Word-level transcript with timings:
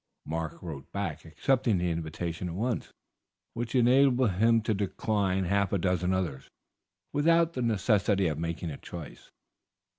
Mark 0.25 0.63
wrote 0.63 0.91
back 0.91 1.25
accepting 1.25 1.77
the 1.77 1.91
invitation 1.91 2.47
at 2.49 2.55
once, 2.55 2.91
which 3.53 3.75
enabled 3.75 4.31
him 4.31 4.59
to 4.63 4.73
decline 4.73 5.43
half 5.43 5.71
a 5.71 5.77
dozen 5.77 6.11
others 6.11 6.49
without 7.13 7.53
the 7.53 7.61
necessity 7.61 8.25
of 8.25 8.39
making 8.39 8.71
a 8.71 8.77
choice. 8.77 9.29